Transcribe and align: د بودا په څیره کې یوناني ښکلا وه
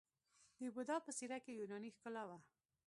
د 0.59 0.61
بودا 0.75 0.97
په 1.05 1.11
څیره 1.17 1.37
کې 1.43 1.51
یوناني 1.59 1.89
ښکلا 1.95 2.23
وه 2.29 2.37